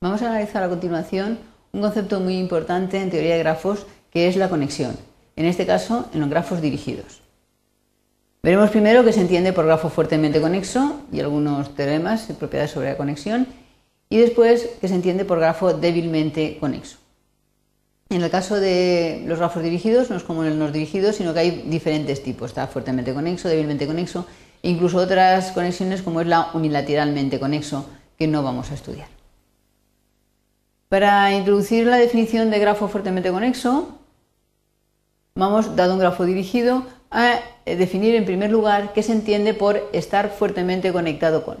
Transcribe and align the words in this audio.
Vamos 0.00 0.22
a 0.22 0.28
analizar 0.30 0.62
a 0.62 0.68
continuación 0.68 1.40
un 1.72 1.80
concepto 1.80 2.20
muy 2.20 2.38
importante 2.38 3.02
en 3.02 3.10
teoría 3.10 3.34
de 3.34 3.40
grafos 3.40 3.84
que 4.12 4.28
es 4.28 4.36
la 4.36 4.48
conexión, 4.48 4.96
en 5.34 5.44
este 5.44 5.66
caso 5.66 6.08
en 6.14 6.20
los 6.20 6.30
grafos 6.30 6.62
dirigidos. 6.62 7.20
Veremos 8.40 8.70
primero 8.70 9.02
qué 9.04 9.12
se 9.12 9.22
entiende 9.22 9.52
por 9.52 9.66
grafo 9.66 9.88
fuertemente 9.90 10.40
conexo 10.40 11.00
y 11.10 11.18
algunos 11.18 11.74
teoremas 11.74 12.30
y 12.30 12.34
propiedades 12.34 12.70
sobre 12.70 12.90
la 12.90 12.96
conexión 12.96 13.48
y 14.08 14.18
después 14.18 14.70
qué 14.80 14.86
se 14.86 14.94
entiende 14.94 15.24
por 15.24 15.40
grafo 15.40 15.74
débilmente 15.74 16.58
conexo. 16.60 16.98
En 18.08 18.22
el 18.22 18.30
caso 18.30 18.60
de 18.60 19.24
los 19.26 19.38
grafos 19.38 19.64
dirigidos 19.64 20.10
no 20.10 20.16
es 20.16 20.22
como 20.22 20.44
en 20.44 20.60
los 20.60 20.72
dirigidos, 20.72 21.16
sino 21.16 21.34
que 21.34 21.40
hay 21.40 21.50
diferentes 21.66 22.22
tipos. 22.22 22.50
Está 22.50 22.68
fuertemente 22.68 23.12
conexo, 23.12 23.48
débilmente 23.48 23.88
conexo 23.88 24.26
e 24.62 24.70
incluso 24.70 24.98
otras 24.98 25.50
conexiones 25.50 26.02
como 26.02 26.20
es 26.20 26.28
la 26.28 26.50
unilateralmente 26.54 27.40
conexo 27.40 27.84
que 28.16 28.28
no 28.28 28.44
vamos 28.44 28.70
a 28.70 28.74
estudiar. 28.74 29.17
Para 30.88 31.34
introducir 31.34 31.86
la 31.86 31.98
definición 31.98 32.50
de 32.50 32.58
grafo 32.58 32.88
fuertemente 32.88 33.30
conexo, 33.30 33.98
vamos, 35.34 35.76
dado 35.76 35.92
un 35.92 35.98
grafo 35.98 36.24
dirigido, 36.24 36.86
a 37.10 37.40
definir 37.66 38.14
en 38.14 38.24
primer 38.24 38.50
lugar 38.50 38.94
qué 38.94 39.02
se 39.02 39.12
entiende 39.12 39.52
por 39.52 39.82
estar 39.92 40.30
fuertemente 40.30 40.92
conectado 40.92 41.44
con. 41.44 41.58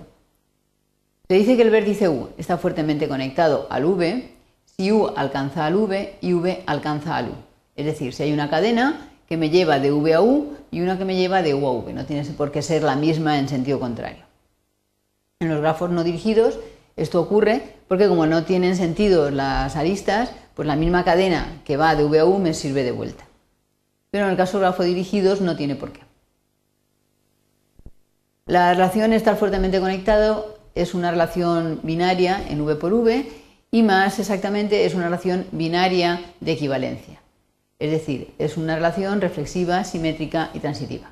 Se 1.28 1.34
dice 1.34 1.56
que 1.56 1.62
el 1.62 1.70
vértice 1.70 2.08
U 2.08 2.30
está 2.38 2.56
fuertemente 2.56 3.06
conectado 3.06 3.66
al 3.68 3.84
V 3.84 4.32
si 4.64 4.92
U 4.92 5.12
alcanza 5.14 5.66
al 5.66 5.76
V 5.76 6.16
y 6.22 6.32
V 6.32 6.62
alcanza 6.64 7.16
al 7.16 7.28
U. 7.28 7.34
Es 7.76 7.84
decir, 7.84 8.14
si 8.14 8.22
hay 8.22 8.32
una 8.32 8.48
cadena 8.48 9.10
que 9.28 9.36
me 9.36 9.50
lleva 9.50 9.78
de 9.78 9.92
V 9.92 10.14
a 10.14 10.22
U 10.22 10.56
y 10.70 10.80
una 10.80 10.96
que 10.96 11.04
me 11.04 11.16
lleva 11.16 11.42
de 11.42 11.52
U 11.52 11.66
a 11.66 11.72
V, 11.72 11.92
no 11.92 12.06
tiene 12.06 12.24
por 12.30 12.50
qué 12.50 12.62
ser 12.62 12.82
la 12.82 12.96
misma 12.96 13.38
en 13.38 13.48
sentido 13.48 13.78
contrario. 13.78 14.24
En 15.40 15.50
los 15.50 15.60
grafos 15.60 15.90
no 15.90 16.02
dirigidos 16.02 16.58
esto 16.98 17.20
ocurre 17.20 17.62
porque 17.88 18.08
como 18.08 18.26
no 18.26 18.44
tienen 18.44 18.76
sentido 18.76 19.30
las 19.30 19.76
aristas, 19.76 20.32
pues 20.54 20.66
la 20.68 20.76
misma 20.76 21.04
cadena 21.04 21.60
que 21.64 21.76
va 21.76 21.94
de 21.94 22.04
V 22.04 22.18
a 22.18 22.24
U 22.24 22.38
me 22.38 22.52
sirve 22.52 22.84
de 22.84 22.92
vuelta. 22.92 23.24
Pero 24.10 24.24
en 24.24 24.32
el 24.32 24.36
caso 24.36 24.58
de 24.58 24.64
grafo 24.64 24.82
dirigidos 24.82 25.40
no 25.40 25.56
tiene 25.56 25.76
por 25.76 25.92
qué. 25.92 26.00
La 28.46 28.72
relación 28.72 29.12
estar 29.12 29.36
fuertemente 29.36 29.80
conectado 29.80 30.58
es 30.74 30.94
una 30.94 31.10
relación 31.10 31.80
binaria 31.82 32.42
en 32.48 32.60
V 32.62 32.76
por 32.76 32.92
V 32.92 33.30
y 33.70 33.82
más 33.82 34.18
exactamente 34.18 34.86
es 34.86 34.94
una 34.94 35.04
relación 35.04 35.46
binaria 35.52 36.20
de 36.40 36.52
equivalencia. 36.52 37.20
Es 37.78 37.90
decir, 37.90 38.34
es 38.38 38.56
una 38.56 38.74
relación 38.74 39.20
reflexiva, 39.20 39.84
simétrica 39.84 40.50
y 40.54 40.60
transitiva. 40.60 41.10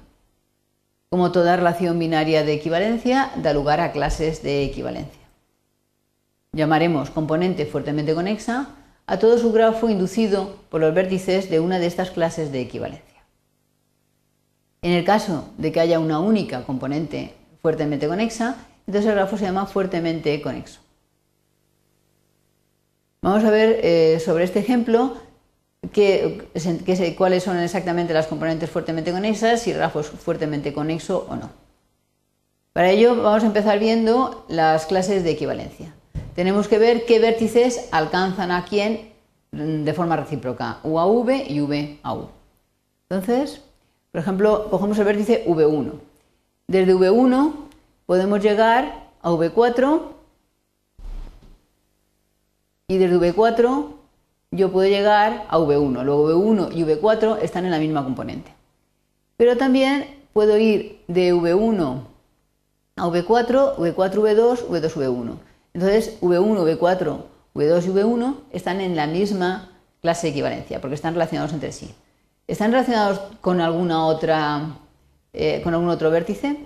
Como 1.10 1.30
toda 1.30 1.56
relación 1.56 1.98
binaria 1.98 2.42
de 2.42 2.54
equivalencia, 2.54 3.30
da 3.36 3.52
lugar 3.52 3.80
a 3.80 3.92
clases 3.92 4.42
de 4.42 4.64
equivalencia. 4.64 5.25
Llamaremos 6.52 7.10
componente 7.10 7.66
fuertemente 7.66 8.14
conexa 8.14 8.68
a 9.06 9.18
todo 9.18 9.38
su 9.38 9.52
grafo 9.52 9.88
inducido 9.88 10.56
por 10.68 10.80
los 10.80 10.94
vértices 10.94 11.48
de 11.50 11.60
una 11.60 11.78
de 11.78 11.86
estas 11.86 12.10
clases 12.10 12.50
de 12.50 12.60
equivalencia. 12.60 13.22
En 14.82 14.92
el 14.92 15.04
caso 15.04 15.48
de 15.58 15.72
que 15.72 15.80
haya 15.80 15.98
una 15.98 16.20
única 16.20 16.64
componente 16.64 17.34
fuertemente 17.60 18.08
conexa, 18.08 18.56
entonces 18.86 19.08
el 19.08 19.16
grafo 19.16 19.36
se 19.36 19.44
llama 19.44 19.66
fuertemente 19.66 20.40
conexo. 20.40 20.80
Vamos 23.22 23.44
a 23.44 23.50
ver 23.50 23.80
eh, 23.82 24.20
sobre 24.20 24.44
este 24.44 24.60
ejemplo 24.60 25.16
cuáles 27.16 27.42
son 27.42 27.58
exactamente 27.58 28.14
las 28.14 28.26
componentes 28.26 28.70
fuertemente 28.70 29.12
conexas, 29.12 29.62
si 29.62 29.70
el 29.70 29.78
grafo 29.78 30.00
es 30.00 30.06
fuertemente 30.08 30.72
conexo 30.72 31.26
o 31.28 31.36
no. 31.36 31.50
Para 32.72 32.90
ello 32.90 33.20
vamos 33.22 33.42
a 33.42 33.46
empezar 33.46 33.78
viendo 33.78 34.44
las 34.48 34.86
clases 34.86 35.24
de 35.24 35.30
equivalencia 35.30 35.94
tenemos 36.36 36.68
que 36.68 36.78
ver 36.78 37.06
qué 37.06 37.18
vértices 37.18 37.88
alcanzan 37.92 38.50
a 38.50 38.66
quién 38.66 39.10
de 39.50 39.92
forma 39.94 40.16
recíproca, 40.16 40.80
U 40.84 40.98
a 40.98 41.06
V 41.06 41.46
y 41.48 41.60
V 41.60 41.98
a 42.02 42.14
U. 42.14 42.28
Entonces, 43.08 43.62
por 44.12 44.20
ejemplo, 44.20 44.68
cogemos 44.70 44.98
el 44.98 45.06
vértice 45.06 45.46
V1. 45.46 45.92
Desde 46.68 46.94
V1 46.94 47.52
podemos 48.04 48.42
llegar 48.42 49.08
a 49.22 49.30
V4 49.30 50.02
y 52.88 52.98
desde 52.98 53.16
V4 53.16 53.86
yo 54.50 54.70
puedo 54.70 54.88
llegar 54.88 55.46
a 55.48 55.58
V1. 55.58 56.04
Luego 56.04 56.30
V1 56.30 56.76
y 56.76 56.84
V4 56.84 57.38
están 57.40 57.64
en 57.64 57.70
la 57.70 57.78
misma 57.78 58.04
componente. 58.04 58.52
Pero 59.38 59.56
también 59.56 60.04
puedo 60.34 60.58
ir 60.58 61.00
de 61.08 61.32
V1 61.34 62.02
a 62.96 63.06
V4, 63.06 63.76
V4, 63.76 63.94
V2, 63.94 64.66
V2, 64.68 64.92
V1. 64.92 65.38
Entonces, 65.76 66.18
V1, 66.22 66.78
V4, 66.78 67.18
V2 67.54 67.84
y 67.84 67.88
V1 67.88 68.36
están 68.50 68.80
en 68.80 68.96
la 68.96 69.06
misma 69.06 69.78
clase 70.00 70.28
de 70.28 70.30
equivalencia, 70.30 70.80
porque 70.80 70.94
están 70.94 71.12
relacionados 71.12 71.52
entre 71.52 71.70
sí. 71.70 71.94
¿Están 72.46 72.72
relacionados 72.72 73.20
con 73.42 73.60
eh, 73.60 73.64
algún 73.64 73.90
otro 75.90 76.10
vértice? 76.10 76.56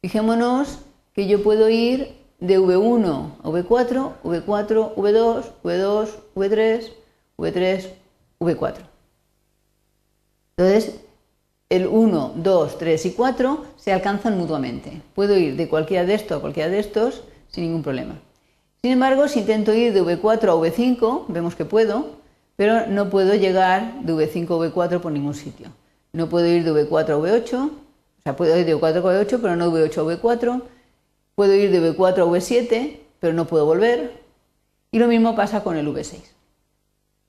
Fijémonos 0.00 0.80
que 1.12 1.28
yo 1.28 1.40
puedo 1.44 1.68
ir 1.68 2.16
de 2.40 2.58
V1 2.58 3.36
a 3.44 3.48
V4, 3.48 4.14
V4, 4.24 4.94
V2, 4.96 5.44
V2, 5.62 6.08
V3, 6.34 6.92
V3, 7.38 7.86
V4. 8.40 8.74
Entonces, 10.56 11.00
el 11.68 11.86
1, 11.86 12.32
2, 12.34 12.78
3 12.78 13.06
y 13.06 13.12
4 13.12 13.64
se 13.76 13.92
alcanzan 13.92 14.36
mutuamente. 14.36 15.00
Puedo 15.14 15.36
ir 15.36 15.54
de 15.54 15.68
cualquiera 15.68 16.04
de 16.04 16.14
estos 16.14 16.38
a 16.38 16.40
cualquiera 16.40 16.68
de 16.68 16.80
estos 16.80 17.22
sin 17.46 17.62
ningún 17.62 17.84
problema. 17.84 18.20
Sin 18.82 18.92
embargo, 18.92 19.26
si 19.28 19.40
intento 19.40 19.74
ir 19.74 19.92
de 19.92 20.02
V4 20.02 20.44
a 20.44 20.54
V5, 20.54 21.24
vemos 21.28 21.56
que 21.56 21.64
puedo, 21.64 22.18
pero 22.56 22.86
no 22.86 23.10
puedo 23.10 23.34
llegar 23.34 24.02
de 24.02 24.12
V5 24.12 24.44
a 24.44 24.70
V4 24.72 25.00
por 25.00 25.12
ningún 25.12 25.34
sitio. 25.34 25.68
No 26.12 26.28
puedo 26.28 26.46
ir 26.46 26.64
de 26.64 26.72
V4 26.72 27.10
a 27.10 27.18
V8, 27.18 27.54
o 27.54 28.22
sea, 28.22 28.36
puedo 28.36 28.56
ir 28.56 28.66
de 28.66 28.76
V4 28.76 28.96
a 28.96 29.02
V8, 29.02 29.38
pero 29.40 29.56
no 29.56 29.70
de 29.70 29.88
V8 29.88 29.98
a 29.98 30.22
V4. 30.22 30.62
Puedo 31.34 31.54
ir 31.54 31.70
de 31.70 31.80
V4 31.80 32.18
a 32.18 32.24
V7, 32.24 32.98
pero 33.20 33.32
no 33.32 33.46
puedo 33.46 33.66
volver. 33.66 34.22
Y 34.90 34.98
lo 34.98 35.08
mismo 35.08 35.34
pasa 35.34 35.62
con 35.62 35.76
el 35.76 35.86
V6. 35.88 36.20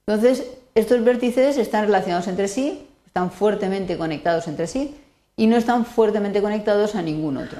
Entonces, 0.05 0.51
estos 0.75 1.03
vértices 1.03 1.57
están 1.57 1.85
relacionados 1.85 2.27
entre 2.27 2.47
sí, 2.47 2.87
están 3.05 3.31
fuertemente 3.31 3.97
conectados 3.97 4.47
entre 4.47 4.67
sí 4.67 4.95
y 5.35 5.47
no 5.47 5.57
están 5.57 5.85
fuertemente 5.85 6.41
conectados 6.41 6.95
a 6.95 7.01
ningún 7.01 7.37
otro. 7.37 7.59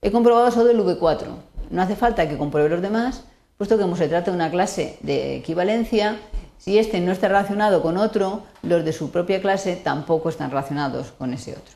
He 0.00 0.10
comprobado 0.10 0.50
solo 0.50 0.70
el 0.70 0.80
V4, 0.80 1.26
no 1.72 1.82
hace 1.82 1.96
falta 1.96 2.28
que 2.28 2.36
compruebe 2.36 2.68
los 2.68 2.82
demás, 2.82 3.24
puesto 3.56 3.76
que 3.76 3.82
como 3.82 3.96
se 3.96 4.08
trata 4.08 4.30
de 4.30 4.36
una 4.36 4.50
clase 4.50 4.98
de 5.00 5.36
equivalencia, 5.36 6.18
si 6.58 6.78
este 6.78 7.00
no 7.00 7.10
está 7.10 7.28
relacionado 7.28 7.82
con 7.82 7.96
otro, 7.96 8.44
los 8.62 8.84
de 8.84 8.92
su 8.92 9.10
propia 9.10 9.40
clase 9.40 9.74
tampoco 9.74 10.28
están 10.28 10.50
relacionados 10.50 11.12
con 11.12 11.32
ese 11.32 11.52
otro. 11.52 11.74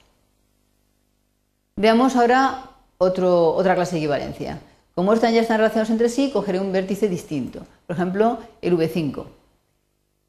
Veamos 1.77 2.15
ahora 2.15 2.71
otra 2.99 3.75
clase 3.75 3.97
de 3.97 3.99
equivalencia. 3.99 4.61
Como 4.95 5.13
están 5.13 5.33
ya 5.35 5.41
están 5.41 5.59
relacionados 5.59 5.91
entre 5.91 6.09
sí, 6.09 6.31
cogeré 6.31 6.61
un 6.61 6.73
vértice 6.73 7.09
distinto. 7.09 7.67
Por 7.87 7.97
ejemplo, 7.97 8.39
el 8.63 8.77
V5. 8.77 9.27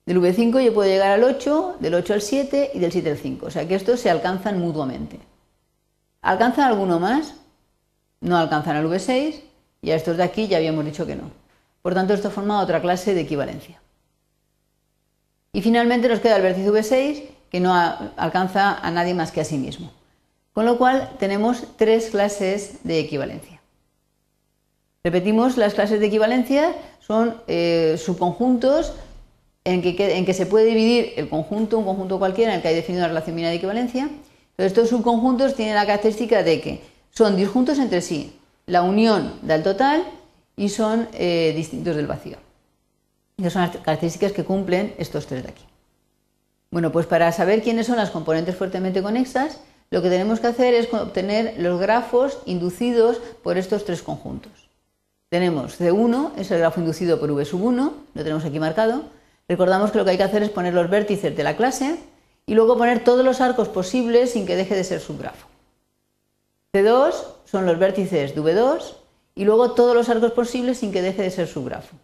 Del 0.05 0.21
V5 0.21 0.61
yo 0.63 0.73
puedo 0.73 0.89
llegar 0.89 1.11
al 1.11 1.23
8, 1.23 1.77
del 1.79 1.93
8 1.93 2.13
al 2.13 2.21
7 2.21 2.71
y 2.73 2.79
del 2.79 2.91
7 2.91 3.11
al 3.11 3.17
5. 3.17 3.45
O 3.45 3.51
sea 3.51 3.67
que 3.67 3.75
estos 3.75 3.99
se 3.99 4.09
alcanzan 4.09 4.59
mutuamente. 4.59 5.19
¿Alcanzan 6.21 6.65
alguno 6.65 6.99
más? 6.99 7.35
No 8.21 8.37
alcanzan 8.37 8.77
al 8.77 8.87
V6 8.87 9.46
y 9.81 9.91
a 9.91 9.95
estos 9.95 10.17
de 10.17 10.23
aquí 10.23 10.47
ya 10.47 10.57
habíamos 10.57 10.85
dicho 10.85 11.05
que 11.05 11.15
no. 11.15 11.31
Por 11.81 11.93
tanto, 11.93 12.13
esto 12.13 12.31
forma 12.31 12.61
otra 12.61 12.81
clase 12.81 13.13
de 13.13 13.21
equivalencia. 13.21 13.79
Y 15.53 15.61
finalmente 15.61 16.09
nos 16.09 16.19
queda 16.19 16.35
el 16.35 16.41
vértice 16.41 16.69
V6, 16.69 17.23
que 17.49 17.59
no 17.59 17.73
alcanza 17.73 18.77
a 18.77 18.91
nadie 18.91 19.13
más 19.13 19.31
que 19.31 19.41
a 19.41 19.45
sí 19.45 19.57
mismo. 19.57 19.91
Con 20.53 20.65
lo 20.65 20.77
cual 20.77 21.11
tenemos 21.19 21.63
tres 21.77 22.09
clases 22.09 22.83
de 22.83 22.99
equivalencia. 22.99 23.61
Repetimos, 25.03 25.55
las 25.57 25.73
clases 25.73 25.99
de 25.99 26.07
equivalencia 26.07 26.75
son 26.99 27.37
eh, 27.47 27.95
subconjuntos 27.97 28.93
en 29.63 29.81
que, 29.81 30.33
se 30.33 30.45
puede 30.45 30.65
dividir 30.65 31.13
el 31.17 31.29
conjunto, 31.29 31.77
un 31.77 31.85
conjunto 31.85 32.19
cualquiera 32.19 32.51
en 32.51 32.57
el 32.57 32.61
que 32.61 32.69
hay 32.69 32.75
definido 32.75 33.03
una 33.03 33.09
relación 33.09 33.35
binaria 33.35 33.51
de 33.51 33.57
equivalencia. 33.57 34.09
Pero 34.55 34.67
estos 34.67 34.89
subconjuntos 34.89 35.55
tienen 35.55 35.75
la 35.75 35.85
característica 35.85 36.41
de 36.41 36.61
que 36.61 36.81
son 37.11 37.35
disjuntos 37.35 37.77
entre 37.79 38.01
sí, 38.01 38.36
la 38.67 38.83
unión 38.83 39.33
da 39.41 39.55
el 39.55 39.63
total 39.63 40.03
y 40.55 40.69
son 40.69 41.07
eh, 41.13 41.53
distintos 41.55 41.95
del 41.95 42.05
vacío. 42.05 42.37
Esas 43.37 43.53
son 43.53 43.61
las 43.63 43.77
características 43.77 44.33
que 44.33 44.43
cumplen 44.43 44.93
estos 44.97 45.25
tres 45.25 45.43
de 45.43 45.49
aquí. 45.49 45.63
Bueno, 46.69 46.91
pues 46.91 47.05
para 47.05 47.31
saber 47.31 47.63
quiénes 47.63 47.87
son 47.87 47.95
las 47.95 48.11
componentes 48.11 48.55
fuertemente 48.55 49.01
conexas, 49.01 49.61
lo 49.89 50.01
que 50.01 50.09
tenemos 50.09 50.41
que 50.41 50.47
hacer 50.47 50.73
es 50.73 50.93
obtener 50.93 51.55
los 51.59 51.79
grafos 51.79 52.39
inducidos 52.45 53.17
por 53.41 53.57
estos 53.57 53.85
tres 53.85 54.03
conjuntos. 54.03 54.51
Tenemos 55.29 55.79
C1, 55.79 56.31
es 56.37 56.51
el 56.51 56.59
grafo 56.59 56.81
inducido 56.81 57.19
por 57.19 57.31
V 57.31 57.45
sub 57.45 57.63
1, 57.63 57.93
lo 58.13 58.23
tenemos 58.23 58.43
aquí 58.43 58.59
marcado. 58.59 59.03
Recordamos 59.47 59.91
que 59.91 59.97
lo 59.97 60.05
que 60.05 60.11
hay 60.11 60.17
que 60.17 60.23
hacer 60.23 60.43
es 60.43 60.49
poner 60.49 60.73
los 60.73 60.89
vértices 60.89 61.35
de 61.35 61.43
la 61.43 61.55
clase 61.55 61.99
y 62.45 62.53
luego 62.53 62.77
poner 62.77 63.03
todos 63.03 63.23
los 63.23 63.39
arcos 63.39 63.69
posibles 63.69 64.31
sin 64.31 64.45
que 64.45 64.57
deje 64.57 64.75
de 64.75 64.83
ser 64.83 64.99
subgrafo. 64.99 65.46
C2 66.73 67.13
son 67.45 67.65
los 67.65 67.79
vértices 67.79 68.35
de 68.35 68.41
V2 68.41 68.95
y 69.35 69.45
luego 69.45 69.71
todos 69.71 69.95
los 69.95 70.09
arcos 70.09 70.31
posibles 70.31 70.79
sin 70.79 70.91
que 70.91 71.01
deje 71.01 71.21
de 71.21 71.31
ser 71.31 71.47
subgrafo. 71.47 71.95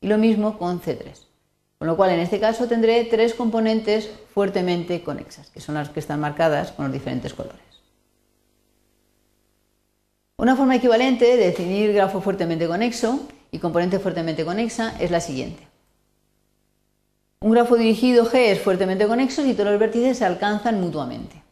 Y 0.00 0.08
lo 0.08 0.18
mismo 0.18 0.58
con 0.58 0.80
C3. 0.80 1.26
Con 1.78 1.88
lo 1.88 1.96
cual, 1.96 2.10
en 2.10 2.20
este 2.20 2.40
caso 2.40 2.66
tendré 2.66 3.04
tres 3.04 3.34
componentes 3.34 4.10
fuertemente 4.32 5.02
conexas, 5.02 5.50
que 5.50 5.60
son 5.60 5.76
las 5.76 5.90
que 5.90 6.00
están 6.00 6.18
marcadas 6.18 6.72
con 6.72 6.86
los 6.86 6.92
diferentes 6.92 7.34
colores. 7.34 7.60
Una 10.36 10.56
forma 10.56 10.76
equivalente 10.76 11.24
de 11.24 11.36
definir 11.36 11.92
grafo 11.92 12.20
fuertemente 12.20 12.66
conexo 12.66 13.20
y 13.52 13.60
componente 13.60 14.00
fuertemente 14.00 14.44
conexa 14.44 14.96
es 14.98 15.10
la 15.10 15.20
siguiente. 15.20 15.68
Un 17.40 17.52
grafo 17.52 17.76
dirigido 17.76 18.26
G 18.26 18.50
es 18.50 18.60
fuertemente 18.60 19.06
conexo 19.06 19.42
si 19.42 19.54
todos 19.54 19.70
los 19.70 19.78
vértices 19.78 20.18
se 20.18 20.24
alcanzan 20.24 20.80
mutuamente. 20.80 21.43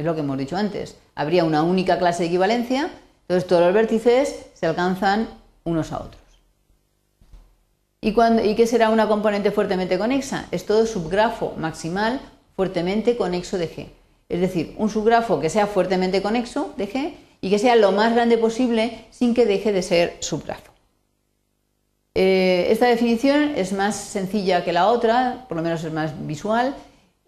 Es 0.00 0.06
lo 0.06 0.14
que 0.14 0.20
hemos 0.20 0.38
dicho 0.38 0.56
antes. 0.56 0.96
Habría 1.14 1.44
una 1.44 1.62
única 1.62 1.98
clase 1.98 2.22
de 2.22 2.28
equivalencia, 2.28 2.90
entonces 3.28 3.46
todos 3.46 3.60
los 3.60 3.74
vértices 3.74 4.46
se 4.54 4.64
alcanzan 4.64 5.28
unos 5.62 5.92
a 5.92 5.98
otros. 5.98 6.22
¿Y, 8.00 8.14
qué 8.54 8.66
será 8.66 8.88
una 8.88 9.08
componente 9.08 9.50
fuertemente 9.50 9.98
conexa? 9.98 10.46
Es 10.52 10.64
todo 10.64 10.86
subgrafo 10.86 11.52
maximal 11.58 12.18
fuertemente 12.56 13.18
conexo 13.18 13.58
de 13.58 13.68
G. 13.68 13.88
Es 14.30 14.40
decir, 14.40 14.74
un 14.78 14.88
subgrafo 14.88 15.38
que 15.38 15.50
sea 15.50 15.66
fuertemente 15.66 16.22
conexo 16.22 16.72
de 16.78 16.90
G 16.90 17.12
y 17.42 17.50
que 17.50 17.58
sea 17.58 17.76
lo 17.76 17.92
más 17.92 18.14
grande 18.14 18.38
posible 18.38 19.04
sin 19.10 19.34
que 19.34 19.44
deje 19.44 19.70
de 19.70 19.82
ser 19.82 20.16
subgrafo. 20.20 20.72
Eh, 22.14 22.68
esta 22.70 22.86
definición 22.86 23.52
es 23.54 23.74
más 23.74 23.96
sencilla 23.96 24.64
que 24.64 24.72
la 24.72 24.86
otra, 24.86 25.44
por 25.46 25.58
lo 25.58 25.62
menos 25.62 25.84
es 25.84 25.92
más 25.92 26.26
visual. 26.26 26.74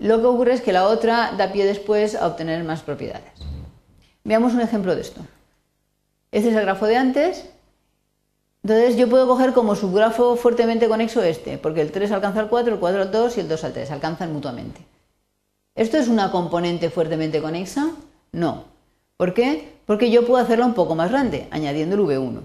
Lo 0.03 0.21
que 0.21 0.27
ocurre 0.27 0.53
es 0.53 0.61
que 0.61 0.73
la 0.73 0.87
otra 0.89 1.33
da 1.39 1.53
pie 1.53 1.65
después 1.65 2.15
a 2.15 2.27
obtener 2.27 2.63
más 2.65 2.83
propiedades. 2.83 3.33
Veamos 4.25 4.53
un 4.53 4.61
ejemplo 4.61 4.95
de 4.95 5.01
esto. 5.01 5.21
Este 6.31 6.51
es 6.51 6.57
el 6.57 6.63
grafo 6.63 6.87
de 6.87 6.97
antes 6.97 7.47
entonces 8.63 8.97
yo 8.97 9.09
puedo 9.09 9.27
coger 9.27 9.53
como 9.53 9.75
subgrafo 9.75 10.37
fuertemente 10.37 10.89
conexo 10.89 11.23
este, 11.23 11.59
porque 11.59 11.81
el 11.81 11.91
3 11.91 12.13
alcanza 12.13 12.41
al 12.41 12.49
4, 12.49 12.75
el 12.75 12.81
4 12.81 13.03
al 13.03 13.11
2 13.11 13.37
y 13.37 13.41
el 13.41 13.49
2 13.49 13.65
al 13.65 13.73
3, 13.73 13.91
alcanzan 13.91 14.33
mutuamente. 14.33 14.81
¿Esto 15.75 15.97
es 15.97 16.07
una 16.07 16.31
componente 16.31 16.89
fuertemente 16.89 17.43
conexa? 17.43 17.91
No. 18.31 18.65
¿Por 19.17 19.35
qué? 19.35 19.73
Porque 19.85 20.11
yo 20.11 20.25
puedo 20.27 20.43
hacerla 20.43 20.67
un 20.67 20.75
poco 20.75 20.95
más 20.95 21.11
grande, 21.11 21.49
añadiendo 21.51 21.97
el 21.97 22.03
V1. 22.03 22.41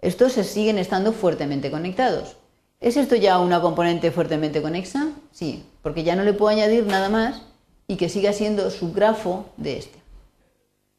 Estos 0.00 0.32
se 0.32 0.42
siguen 0.42 0.76
estando 0.76 1.12
fuertemente 1.12 1.70
conectados. 1.70 2.36
¿Es 2.80 2.96
esto 2.96 3.14
ya 3.14 3.38
una 3.38 3.60
componente 3.60 4.10
fuertemente 4.10 4.60
conexa? 4.60 5.08
Sí, 5.30 5.64
porque 5.88 6.04
ya 6.04 6.16
no 6.16 6.22
le 6.22 6.34
puedo 6.34 6.50
añadir 6.50 6.86
nada 6.86 7.08
más 7.08 7.40
y 7.86 7.96
que 7.96 8.10
siga 8.10 8.34
siendo 8.34 8.70
subgrafo 8.70 9.46
de 9.56 9.78
este. 9.78 9.98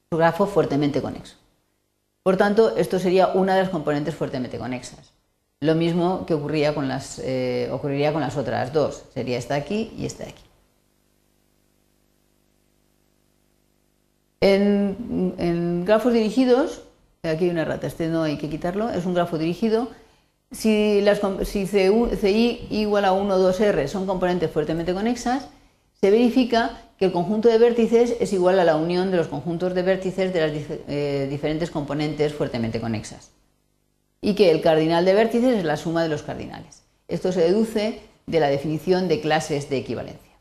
Subgrafo 0.09 0.47
fuertemente 0.47 0.99
conexo. 0.99 1.35
Por 2.23 2.37
tanto, 2.37 2.75
esto 2.75 2.97
sería 2.97 3.27
una 3.27 3.53
de 3.53 3.61
las 3.61 3.69
componentes 3.69 4.15
fuertemente 4.15 4.57
conexas. 4.57 5.13
Lo 5.59 5.75
mismo 5.75 6.25
que 6.25 6.33
ocurría 6.33 6.73
con 6.73 6.87
las, 6.87 7.19
eh, 7.19 7.69
ocurriría 7.71 8.11
con 8.13 8.21
las 8.21 8.35
otras 8.35 8.73
dos, 8.73 9.03
sería 9.13 9.37
esta 9.37 9.53
aquí 9.53 9.93
y 9.95 10.07
esta 10.07 10.23
aquí. 10.23 10.43
En, 14.41 15.85
grafos 15.85 16.13
dirigidos, 16.13 16.81
aquí 17.21 17.43
hay 17.43 17.51
una 17.51 17.63
rata, 17.63 17.85
este 17.85 18.07
no 18.07 18.23
hay 18.23 18.39
que 18.39 18.49
quitarlo, 18.49 18.89
es 18.89 19.05
un 19.05 19.13
grafo 19.13 19.37
dirigido. 19.37 19.89
Si, 20.51 21.03
CI 21.05 22.67
igual 22.71 23.05
a 23.05 23.13
1 23.13 23.35
o 23.35 23.53
2R 23.53 23.87
son 23.87 24.07
componentes 24.07 24.49
fuertemente 24.49 24.93
conexas, 24.93 25.47
se 26.01 26.09
verifica 26.09 26.89
que 26.97 27.05
el 27.05 27.11
conjunto 27.11 27.49
de 27.49 27.57
vértices 27.57 28.15
es 28.19 28.33
igual 28.33 28.59
a 28.59 28.63
la 28.63 28.75
unión 28.75 29.11
de 29.11 29.17
los 29.17 29.27
conjuntos 29.27 29.73
de 29.73 29.83
vértices 29.83 30.33
de 30.33 30.41
las 30.41 30.51
eh, 30.87 31.27
diferentes 31.29 31.69
componentes 31.69 32.33
fuertemente 32.33 32.81
conexas 32.81 33.31
y 34.21 34.33
que 34.35 34.51
el 34.51 34.61
cardinal 34.61 35.05
de 35.05 35.13
vértices 35.13 35.55
es 35.55 35.63
la 35.63 35.77
suma 35.77 36.03
de 36.03 36.09
los 36.09 36.23
cardinales. 36.23 36.83
Esto 37.07 37.31
se 37.31 37.41
deduce 37.41 38.01
de 38.25 38.39
la 38.39 38.49
definición 38.49 39.07
de 39.07 39.21
clases 39.21 39.69
de 39.69 39.77
equivalencia. 39.77 40.31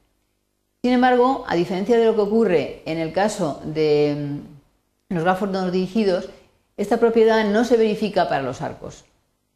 Sin 0.83 0.93
embargo, 0.93 1.45
a 1.49 1.55
diferencia 1.55 1.97
de 1.99 2.05
lo 2.05 2.15
que 2.15 2.21
ocurre 2.21 2.83
en 2.87 2.99
el 2.99 3.13
caso 3.13 3.61
de 3.65 4.17
mm, 5.11 5.15
los 5.15 5.25
grafos 5.25 5.51
no 5.51 5.71
dirigidos, 5.71 6.29
esta 6.77 6.99
propiedad 6.99 7.45
no 7.45 7.65
se 7.65 7.77
verifica 7.77 8.29
para 8.29 8.43
los 8.43 8.63
arcos. 8.63 9.05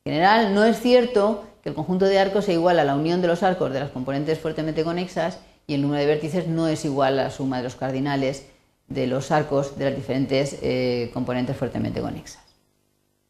En 0.05 0.15
general, 0.15 0.55
no 0.55 0.65
es 0.65 0.81
cierto 0.81 1.45
que 1.63 1.69
el 1.69 1.75
conjunto 1.77 2.07
de 2.07 2.19
arcos 2.19 2.47
sea 2.47 2.55
igual 2.55 2.81
a 2.81 2.85
la 2.85 2.97
unión 2.97 3.23
de 3.23 3.29
los 3.29 3.45
arcos 3.45 3.73
de 3.73 3.79
las 3.79 3.91
componentes 3.91 4.39
fuertemente 4.41 4.83
conexas 4.83 5.39
y 5.69 5.75
el 5.75 5.83
número 5.83 6.01
de 6.01 6.07
vértices 6.07 6.49
no 6.49 6.67
es 6.67 6.85
igual 6.85 7.21
a 7.21 7.25
la 7.25 7.31
suma 7.31 7.59
de 7.59 7.65
los 7.65 7.77
cardinales 7.77 8.47
de 8.89 9.07
los 9.07 9.31
arcos 9.31 9.79
de 9.79 9.87
las 9.87 9.97
diferentes 9.97 10.59
eh, 10.61 11.11
componentes 11.15 11.57
fuertemente 11.57 12.01
conexas. 12.01 12.43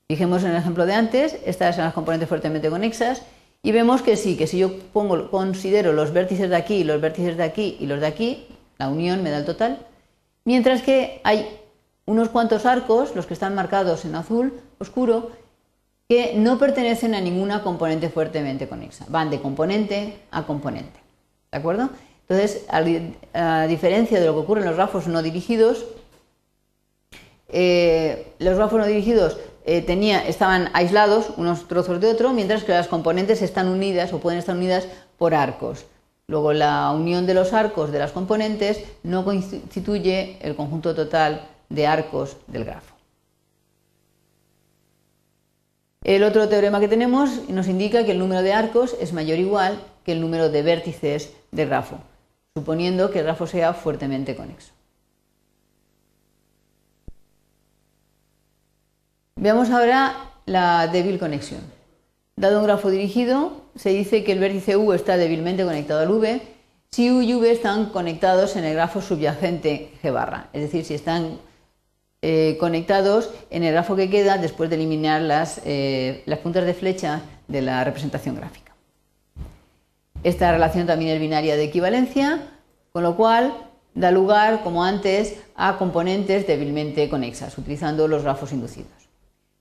Fijemos 0.09 0.45
en 0.45 0.53
el 0.53 0.57
ejemplo 0.57 0.87
de 0.87 0.95
antes, 0.95 1.39
estas 1.45 1.77
son 1.77 1.85
las 1.85 1.95
componentes 1.95 2.29
fuertemente 2.29 2.71
conexas 2.71 3.23
y 3.63 3.71
vemos 3.73 4.01
que 4.01 4.17
sí, 4.17 4.37
que 4.37 4.47
si 4.47 4.59
yo 4.59 4.73
considero 5.31 5.93
los 5.93 6.13
vértices 6.13 6.49
de 6.49 6.57
aquí, 6.57 6.85
los 6.85 7.03
vértices 7.03 7.37
de 7.37 7.45
aquí 7.45 7.77
y 7.81 7.87
los 7.87 8.01
de 8.01 8.07
aquí, 8.07 8.47
la 8.79 8.89
unión 8.89 9.23
me 9.23 9.31
da 9.31 9.39
el 9.39 9.45
total, 9.45 9.87
mientras 10.45 10.83
que 10.83 11.21
hay 11.23 11.47
unos 12.07 12.31
cuantos 12.31 12.67
arcos, 12.67 13.15
los 13.15 13.27
que 13.27 13.35
están 13.35 13.55
marcados 13.55 14.05
en 14.05 14.17
azul 14.17 14.61
oscuro, 14.79 15.31
que 16.13 16.35
no 16.37 16.59
pertenecen 16.59 17.15
a 17.15 17.23
ninguna 17.23 17.63
componente 17.63 18.11
fuertemente 18.11 18.69
conexa, 18.69 19.07
van 19.09 19.31
de 19.31 19.41
componente 19.41 20.19
a 20.31 20.45
componente. 20.45 21.01
¿De 21.51 21.57
acuerdo? 21.57 21.89
Entonces, 22.29 22.67
a, 22.69 23.67
diferencia 23.67 24.21
de 24.21 24.27
lo 24.27 24.35
que 24.35 24.41
ocurre 24.41 24.61
en 24.61 24.67
los 24.67 24.77
grafos 24.77 25.07
no 25.07 25.23
dirigidos, 25.23 25.87
eh, 27.49 28.35
los 28.41 28.57
grafos 28.59 28.79
no 28.79 28.87
dirigidos 28.87 29.39
eh, 29.65 29.87
estaban 30.29 30.69
aislados 30.75 31.31
unos 31.39 31.67
trozos 31.67 31.99
de 31.99 32.11
otro, 32.11 32.35
mientras 32.35 32.63
que 32.65 32.73
las 32.73 32.89
componentes 32.89 33.41
están 33.41 33.69
unidas 33.69 34.13
o 34.13 34.19
pueden 34.19 34.39
estar 34.39 34.55
unidas 34.55 34.89
por 35.17 35.35
arcos. 35.35 35.87
Luego, 36.27 36.53
la 36.53 36.91
unión 36.91 37.25
de 37.25 37.33
los 37.33 37.55
arcos 37.55 37.91
de 37.91 38.01
las 38.01 38.13
componentes 38.13 38.85
no 39.03 39.25
constituye 39.25 40.37
el 40.43 40.57
conjunto 40.57 40.95
total 40.95 41.49
de 41.71 41.87
arcos 41.87 42.37
del 42.49 42.67
grafo. 42.67 42.92
El 46.05 46.25
otro 46.25 46.49
teorema 46.49 46.81
que 46.81 46.89
tenemos 46.89 47.49
nos 47.49 47.69
indica 47.69 48.05
que 48.05 48.13
el 48.13 48.19
número 48.19 48.43
de 48.43 48.53
arcos 48.53 48.97
es 49.01 49.13
mayor 49.13 49.39
o 49.39 49.43
igual 49.43 49.81
que 50.05 50.13
el 50.13 50.21
número 50.21 50.49
de 50.51 50.63
vértices 50.63 51.33
del 51.51 51.69
grafo 51.69 51.99
suponiendo 52.55 53.11
que 53.11 53.21
el 53.21 53.25
grafo 53.25 53.47
sea 53.47 53.73
fuertemente 53.73 54.37
conexo. 54.37 54.73
Veamos 59.37 59.71
ahora 59.71 60.15
la 60.45 60.87
débil 60.89 61.19
conexión. 61.19 61.63
Dado 62.37 62.59
un 62.59 62.65
grafo 62.65 62.91
dirigido, 62.91 63.63
se 63.75 63.91
dice 63.91 64.23
que 64.23 64.33
el 64.33 64.39
vértice 64.39 64.77
U 64.77 64.93
está 64.93 65.17
débilmente 65.17 65.65
conectado 65.65 66.01
al 66.01 66.11
V 66.11 66.43
si 66.91 67.11
U 67.11 67.23
y 67.23 67.35
V 67.35 67.51
están 67.51 67.87
conectados 67.87 68.55
en 68.57 68.65
el 68.65 68.75
grafo 68.75 69.01
subyacente 69.01 69.93
G 70.03 70.13
barra, 70.13 70.49
es 70.53 70.61
decir, 70.61 70.85
si 70.85 70.93
están 70.93 71.39
eh, 72.23 72.57
conectados 72.61 73.31
en 73.51 73.65
el 73.65 73.73
grafo 73.73 73.97
que 73.97 74.09
queda 74.09 74.39
después 74.39 74.71
de 74.71 74.77
eliminar 74.77 75.21
las, 75.21 75.61
eh, 75.65 76.23
las 76.27 76.39
puntas 76.39 76.65
de 76.65 76.73
flecha 76.73 77.23
de 77.49 77.63
la 77.63 77.83
representación 77.83 78.37
gráfica. 78.37 78.73
Esta 80.23 80.53
relación 80.53 80.87
también 80.87 81.11
es 81.11 81.21
binaria 81.21 81.57
de 81.57 81.65
equivalencia, 81.65 82.49
con 82.93 83.03
lo 83.03 83.17
cual 83.17 83.53
da 83.95 84.13
lugar, 84.13 84.63
como 84.63 84.85
antes, 84.85 85.37
a 85.57 85.79
componentes 85.79 86.47
débilmente 86.47 87.09
conexas, 87.09 87.59
utilizando 87.59 88.07
los 88.07 88.23
grafos 88.23 88.53
inducidos. 88.53 88.93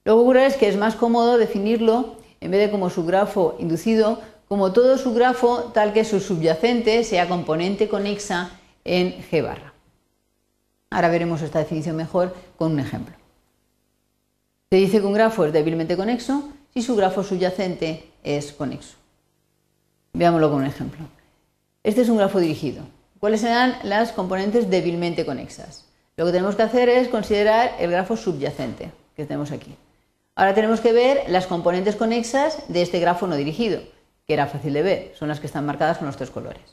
Lo 0.06 0.16
que 0.16 0.22
ocurre 0.22 0.46
es 0.46 0.56
que 0.56 0.70
es 0.70 0.78
más 0.78 0.96
cómodo 0.96 1.38
definirlo, 1.38 2.16
en 2.40 2.52
vez 2.52 2.62
de 2.62 2.72
como 2.72 2.90
subgrafo 2.90 3.56
inducido, 3.60 4.20
como 4.48 4.72
todo 4.72 4.98
subgrafo 4.98 5.72
tal 5.74 5.94
que 5.94 6.06
su 6.06 6.20
subyacente 6.20 7.04
sea 7.04 7.28
componente 7.28 7.88
conexa 7.88 8.52
en 8.84 9.16
G 9.32 9.42
barra. 9.44 9.71
Ahora 10.92 11.08
veremos 11.08 11.42
esta 11.42 11.60
definición 11.60 11.96
mejor 11.96 12.36
con 12.58 12.74
un 12.74 12.80
ejemplo. 12.82 13.16
Se 14.70 14.76
dice 14.76 15.00
que 15.00 15.06
un 15.06 15.14
grafo 15.14 15.46
es 15.46 15.54
débilmente 15.54 15.96
conexo 15.96 16.50
si 16.74 16.82
su 16.82 16.96
grafo 16.96 17.24
subyacente 17.24 18.12
es 18.24 18.52
conexo. 18.52 18.98
Veámoslo 20.14 20.50
con 20.50 20.60
un 20.60 20.68
ejemplo. 20.68 21.06
Este 21.84 22.02
es 22.02 22.10
un 22.10 22.18
grafo 22.18 22.40
dirigido. 22.40 22.84
¿Cuáles 23.20 23.42
serán 23.42 23.78
las 23.84 24.12
componentes 24.12 24.70
débilmente 24.70 25.26
conexas? 25.26 25.86
Lo 26.18 26.26
que 26.26 26.34
tenemos 26.34 26.56
que 26.56 26.64
hacer 26.64 26.90
es 26.90 27.08
considerar 27.08 27.72
el 27.80 27.92
grafo 27.92 28.18
subyacente 28.18 28.92
que 29.16 29.26
tenemos 29.26 29.52
aquí. 29.52 29.76
Ahora 30.36 30.54
tenemos 30.54 30.82
que 30.82 30.92
ver 30.92 31.24
las 31.28 31.48
componentes 31.48 31.96
conexas 31.96 32.64
de 32.68 32.82
este 32.82 33.00
grafo 33.00 33.28
no 33.28 33.36
dirigido, 33.36 33.82
que 34.28 34.34
era 34.34 34.48
fácil 34.48 34.74
de 34.74 34.82
ver, 34.82 35.14
son 35.18 35.30
las 35.30 35.40
que 35.40 35.48
están 35.48 35.66
marcadas 35.66 36.00
con 36.00 36.08
los 36.08 36.18
tres 36.18 36.32
colores. 36.32 36.64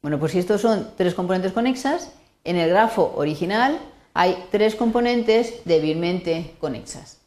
Bueno, 0.00 0.18
pues 0.18 0.32
si 0.32 0.38
estos 0.38 0.62
son 0.62 0.92
tres 0.96 1.14
componentes 1.14 1.52
conexas, 1.52 2.12
en 2.44 2.56
el 2.56 2.70
grafo 2.70 3.12
original 3.16 3.78
hay 4.14 4.44
tres 4.50 4.74
componentes 4.74 5.62
débilmente 5.64 6.54
conexas. 6.60 7.18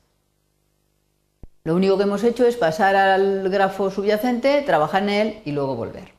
Lo 1.64 1.76
único 1.76 1.98
que 1.98 2.04
hemos 2.04 2.24
hecho 2.24 2.46
es 2.46 2.58
pasar 2.58 2.96
al 2.96 3.50
grafo 3.50 3.90
subyacente, 3.90 4.62
trabajar 4.64 5.04
en 5.04 5.10
él 5.10 5.42
y 5.46 5.52
luego 5.54 5.76
volver. 5.76 6.12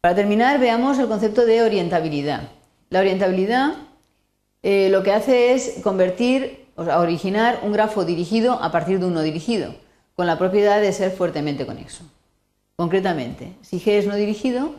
Para 0.00 0.14
terminar, 0.14 0.60
veamos 0.60 0.98
el 0.98 1.08
concepto 1.08 1.44
de 1.44 1.62
orientabilidad. 1.62 2.48
La 2.90 3.00
orientabilidad 3.00 3.74
eh, 4.62 4.88
lo 4.90 5.02
que 5.02 5.12
hace 5.12 5.52
es 5.52 5.80
convertir 5.82 6.66
a 6.76 7.00
originar 7.00 7.60
un 7.62 7.72
grafo 7.72 8.04
dirigido 8.04 8.54
a 8.54 8.70
partir 8.70 9.00
de 9.00 9.06
uno 9.06 9.22
dirigido, 9.22 9.74
con 10.14 10.26
la 10.26 10.38
propiedad 10.38 10.80
de 10.80 10.92
ser 10.92 11.10
fuertemente 11.10 11.66
conexo. 11.66 12.04
Concretamente, 12.76 13.52
si 13.62 13.78
G 13.78 13.98
es 13.98 14.06
no 14.06 14.14
dirigido, 14.14 14.74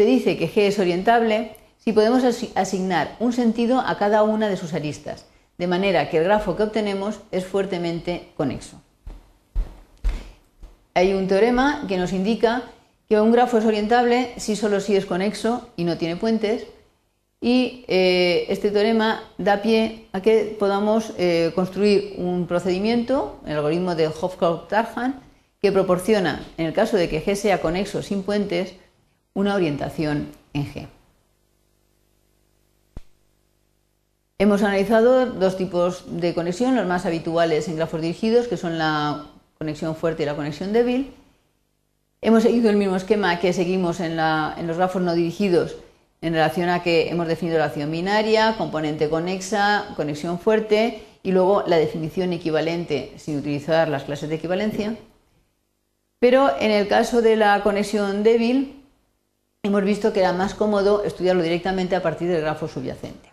se 0.00 0.06
dice 0.06 0.36
que 0.36 0.48
G 0.48 0.68
es 0.68 0.78
orientable 0.78 1.56
si 1.76 1.92
podemos 1.92 2.22
asignar 2.54 3.16
un 3.18 3.32
sentido 3.32 3.80
a 3.80 3.98
cada 3.98 4.22
una 4.22 4.48
de 4.48 4.56
sus 4.56 4.72
aristas, 4.72 5.26
de 5.58 5.66
manera 5.66 6.08
que 6.08 6.18
el 6.18 6.24
grafo 6.24 6.54
que 6.54 6.62
obtenemos 6.62 7.18
es 7.32 7.44
fuertemente 7.44 8.28
conexo. 8.36 8.80
Hay 10.94 11.14
un 11.14 11.26
teorema 11.26 11.84
que 11.88 11.96
nos 11.96 12.12
indica 12.12 12.62
que 13.08 13.20
un 13.20 13.32
grafo 13.32 13.58
es 13.58 13.64
orientable 13.64 14.34
si 14.36 14.54
solo 14.54 14.78
si 14.78 14.94
es 14.94 15.04
conexo 15.04 15.68
y 15.74 15.82
no 15.82 15.98
tiene 15.98 16.14
puentes, 16.14 16.68
y 17.40 17.84
eh, 17.88 18.46
este 18.50 18.70
teorema 18.70 19.24
da 19.36 19.62
pie 19.62 20.06
a 20.12 20.22
que 20.22 20.56
podamos 20.56 21.12
eh, 21.18 21.50
construir 21.56 22.14
un 22.18 22.46
procedimiento, 22.46 23.40
el 23.46 23.56
algoritmo 23.56 23.96
de 23.96 24.08
Hofstadter-Tarjan, 24.08 25.14
que 25.60 25.72
proporciona, 25.72 26.46
en 26.56 26.66
el 26.66 26.72
caso 26.72 26.96
de 26.96 27.08
que 27.08 27.20
G 27.20 27.34
sea 27.34 27.60
conexo 27.60 28.00
sin 28.02 28.22
puentes, 28.22 28.74
una 29.34 29.54
orientación 29.54 30.28
en 30.52 30.72
G. 30.72 30.88
Hemos 34.40 34.62
analizado 34.62 35.26
dos 35.26 35.56
tipos 35.56 36.04
de 36.06 36.32
conexión, 36.32 36.76
los 36.76 36.86
más 36.86 37.06
habituales 37.06 37.66
en 37.66 37.74
grafos 37.74 38.00
dirigidos, 38.00 38.46
que 38.46 38.56
son 38.56 38.78
la 38.78 39.26
conexión 39.58 39.96
fuerte 39.96 40.22
y 40.22 40.26
la 40.26 40.36
conexión 40.36 40.72
débil. 40.72 41.12
Hemos 42.20 42.44
seguido 42.44 42.70
el 42.70 42.76
mismo 42.76 42.94
esquema 42.94 43.40
que 43.40 43.52
seguimos 43.52 43.98
en, 43.98 44.16
los 44.16 44.76
grafos 44.76 45.02
no 45.02 45.14
dirigidos 45.14 45.76
en 46.20 46.34
relación 46.34 46.68
a 46.68 46.84
que 46.84 47.10
hemos 47.10 47.26
definido 47.26 47.58
la 47.58 47.66
acción 47.66 47.90
binaria, 47.90 48.54
componente 48.56 49.08
conexa, 49.08 49.86
conexión 49.96 50.38
fuerte 50.38 51.02
y 51.22 51.32
luego 51.32 51.64
la 51.66 51.76
definición 51.76 52.32
equivalente 52.32 53.14
sin 53.16 53.38
utilizar 53.38 53.88
las 53.88 54.04
clases 54.04 54.28
de 54.28 54.36
equivalencia. 54.36 54.96
Pero 56.20 56.50
en 56.60 56.70
el 56.70 56.86
caso 56.86 57.22
de 57.22 57.36
la 57.36 57.62
conexión 57.62 58.22
débil, 58.22 58.77
hemos 59.68 59.84
visto 59.84 60.12
que 60.12 60.20
era 60.20 60.32
más 60.32 60.54
cómodo 60.54 61.04
estudiarlo 61.04 61.42
directamente 61.42 61.96
a 61.96 62.02
partir 62.02 62.28
del 62.28 62.40
grafo 62.40 62.68
subyacente. 62.68 63.30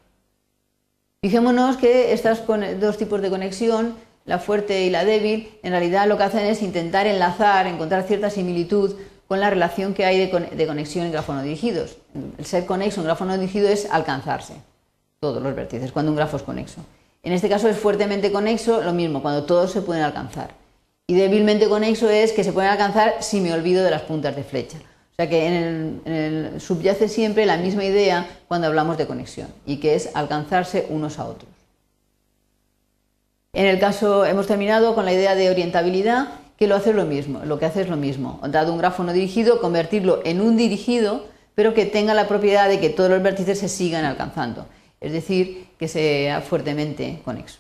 Fijémonos 1.22 1.78
que 1.78 2.14
estos 2.14 2.44
dos 2.80 2.98
tipos 2.98 3.22
de 3.22 3.30
conexión, 3.30 3.96
la 4.26 4.38
fuerte 4.38 4.86
y 4.86 4.90
la 4.90 5.06
débil, 5.06 5.58
en 5.64 5.72
realidad 5.72 6.08
lo 6.08 6.18
que 6.18 6.24
hacen 6.24 6.46
es 6.46 6.62
intentar 6.62 7.08
enlazar, 7.08 7.66
encontrar 7.66 8.04
cierta 8.04 8.30
similitud 8.30 8.96
con 9.28 9.40
la 9.40 9.50
relación 9.50 9.94
que 9.94 10.06
hay 10.06 10.20
de, 10.20 10.68
conexión 10.68 11.06
en 11.06 11.12
grafos 11.12 11.36
no 11.36 11.42
dirigidos. 11.42 11.98
El 12.38 12.46
ser 12.46 12.66
conexo 12.66 13.02
en 13.02 13.06
grafo 13.06 13.26
no 13.26 13.38
dirigido 13.38 13.68
es 13.68 13.90
alcanzarse 13.90 14.54
todos 15.20 15.42
los 15.42 15.56
vértices 15.56 15.92
cuando 15.92 16.12
un 16.12 16.18
grafo 16.18 16.38
es 16.38 16.44
conexo. 16.44 16.82
En 17.24 17.34
este 17.34 17.50
caso 17.50 17.68
es 17.68 17.78
fuertemente 17.78 18.32
conexo, 18.32 18.84
lo 18.84 18.94
mismo, 18.94 19.24
cuando 19.24 19.46
todos 19.46 19.72
se 19.72 19.82
pueden 19.82 20.04
alcanzar. 20.04 20.52
Y 21.08 21.16
débilmente 21.16 21.68
conexo 21.68 22.08
es 22.10 22.34
que 22.34 22.44
se 22.44 22.54
pueden 22.54 22.70
alcanzar 22.70 23.16
si 23.22 23.42
me 23.42 23.52
olvido 23.52 23.84
de 23.84 23.90
las 23.90 24.04
puntas 24.04 24.36
de 24.36 24.44
flecha. 24.44 24.78
O 25.16 25.24
sea 25.24 25.30
que 25.30 26.60
subyace 26.60 27.08
siempre 27.08 27.46
la 27.46 27.56
misma 27.56 27.86
idea 27.86 28.28
cuando 28.50 28.68
hablamos 28.68 28.98
de 28.98 29.08
conexión 29.08 29.48
y 29.66 29.78
que 29.78 29.96
es 29.96 30.10
alcanzarse 30.14 30.88
unos 30.90 31.20
a 31.20 31.26
otros. 31.26 31.50
En 33.54 33.66
el 33.66 33.80
caso 33.80 34.26
hemos 34.26 34.46
terminado 34.46 34.94
con 34.94 35.06
la 35.06 35.14
idea 35.14 35.34
de 35.34 35.50
orientabilidad 35.50 36.28
que 36.58 36.68
lo 36.68 36.76
hace 36.76 36.92
lo 36.92 37.06
mismo, 37.06 37.46
lo 37.46 37.58
que 37.60 37.66
hace 37.66 37.82
es 37.82 37.88
lo 37.88 37.96
mismo, 37.96 38.42
dado 38.50 38.74
un 38.74 38.78
grafo 38.78 39.04
no 39.06 39.14
dirigido, 39.14 39.62
convertirlo 39.62 40.20
en 40.26 40.42
un 40.42 40.58
dirigido, 40.58 41.26
pero 41.54 41.74
que 41.74 41.86
tenga 41.86 42.14
la 42.14 42.28
propiedad 42.28 42.68
de 42.68 42.82
que 42.82 42.90
todos 42.90 43.10
los 43.10 43.24
vértices 43.24 43.58
se 43.58 43.70
sigan 43.70 44.04
alcanzando, 44.04 44.68
es 45.00 45.14
decir, 45.14 45.68
que 45.80 45.88
sea 45.88 46.42
fuertemente 46.42 47.22
conexo. 47.24 47.60